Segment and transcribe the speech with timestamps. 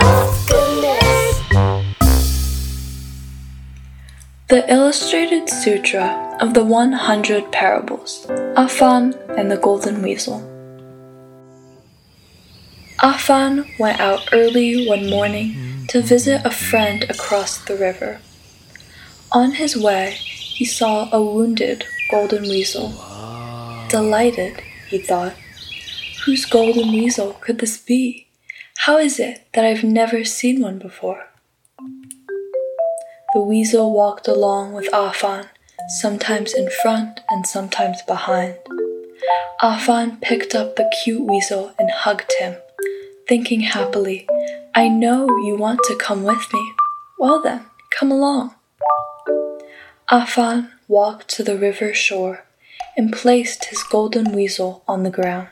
[0.00, 1.42] Of Goodness.
[4.48, 8.26] The illustrated sutra of the 100 parables,
[8.56, 10.42] Ah-Fan and the Golden Weasel.
[13.00, 18.20] Ah-Fan went out early one morning to visit a friend across the river.
[19.32, 22.92] On his way, he saw a wounded golden weasel.
[23.88, 25.34] Delighted, he thought,
[26.24, 28.27] whose golden weasel could this be?
[28.88, 31.26] How is it that I've never seen one before?
[33.34, 35.50] The weasel walked along with Ah-Fan,
[36.00, 38.56] sometimes in front and sometimes behind.
[39.60, 42.56] Ah-Fan picked up the cute weasel and hugged him,
[43.28, 44.26] thinking happily,
[44.74, 46.72] I know you want to come with me.
[47.18, 48.54] Well then, come along.
[50.08, 52.46] Ah-Fan walked to the river shore
[52.96, 55.48] and placed his golden weasel on the ground.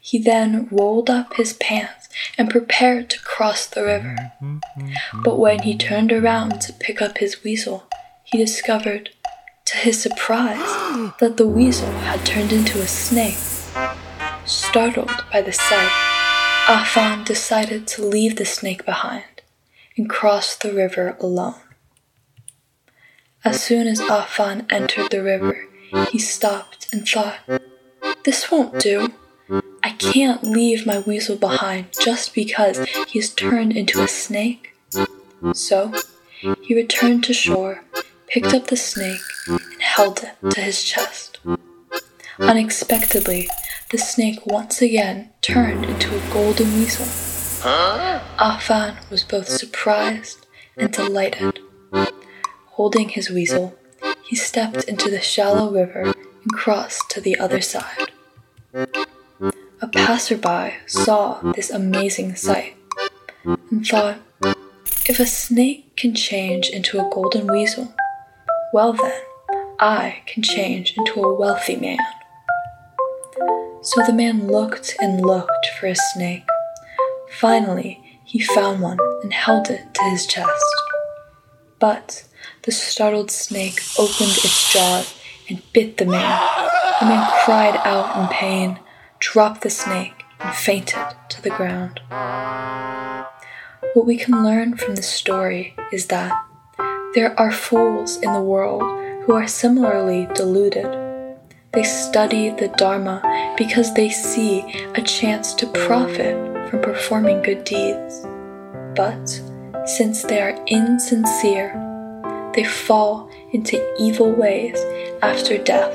[0.00, 1.97] He then rolled up his pants
[2.36, 4.32] and prepared to cross the river.
[5.22, 7.88] But when he turned around to pick up his weasel,
[8.24, 9.10] he discovered,
[9.66, 13.38] to his surprise, that the weasel had turned into a snake.
[14.44, 15.90] Startled by the sight,
[16.70, 19.42] Ah-Fan decided to leave the snake behind
[19.96, 21.60] and cross the river alone.
[23.44, 25.66] As soon as Ah-Fan entered the river,
[26.10, 27.38] he stopped and thought,
[28.24, 29.12] This won't do.
[29.82, 34.74] I can't leave my weasel behind just because he has turned into a snake.
[35.52, 35.92] So
[36.62, 37.82] he returned to shore,
[38.26, 41.38] picked up the snake, and held it to his chest.
[42.38, 43.48] Unexpectedly,
[43.90, 47.06] the snake once again turned into a golden weasel.
[47.64, 51.60] Ah-Fan was both surprised and delighted.
[52.66, 53.76] Holding his weasel,
[54.24, 56.02] he stepped into the shallow river
[56.42, 58.12] and crossed to the other side.
[59.88, 62.76] A passerby saw this amazing sight
[63.44, 64.18] and thought,
[65.06, 67.94] if a snake can change into a golden weasel,
[68.74, 69.22] well then,
[69.78, 71.96] I can change into a wealthy man.
[73.80, 76.44] So the man looked and looked for a snake.
[77.30, 80.50] Finally, he found one and held it to his chest.
[81.78, 82.28] But
[82.64, 85.18] the startled snake opened its jaws
[85.48, 86.68] and bit the man.
[87.00, 88.80] The man cried out in pain
[89.20, 92.00] dropped the snake, and fainted to the ground.
[93.94, 96.32] What we can learn from this story is that
[97.14, 98.82] there are fools in the world
[99.24, 100.86] who are similarly deluded.
[101.72, 104.60] They study the Dharma because they see
[104.94, 108.26] a chance to profit from performing good deeds.
[108.94, 109.26] But
[109.86, 111.72] since they are insincere,
[112.54, 114.78] they fall into evil ways
[115.22, 115.94] after death,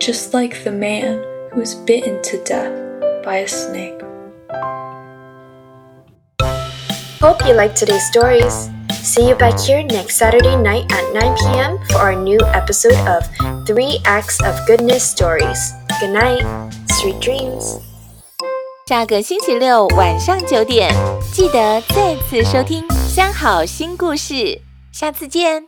[0.00, 1.24] just like the man
[1.56, 2.70] who was bitten to death
[3.24, 3.96] by a snake.
[7.18, 8.68] Hope you liked today's stories.
[8.92, 11.78] See you back here next Saturday night at 9 p.m.
[11.88, 13.24] for our new episode of
[13.66, 15.72] 3 Acts of Goodness Stories.
[15.98, 16.44] Good night,
[17.00, 17.80] sweet dreams.
[18.86, 20.94] 下个星期六晚上九点，
[21.32, 24.34] 记得再次收听《三好心故事》，
[24.92, 25.64] 下次见。